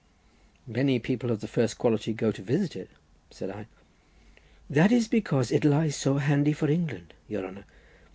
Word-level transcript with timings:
"Many 0.65 0.97
people 0.97 1.29
of 1.29 1.41
the 1.41 1.47
first 1.47 1.77
quality 1.77 2.11
go 2.11 2.31
to 2.31 2.41
visit 2.41 2.75
it," 2.75 2.89
said 3.29 3.51
I. 3.51 3.67
"That 4.67 4.91
is 4.91 5.07
because 5.07 5.51
it 5.51 5.63
lies 5.63 5.95
so 5.95 6.17
handy 6.17 6.53
for 6.53 6.67
England, 6.71 7.13
your 7.27 7.45
honour. 7.45 7.65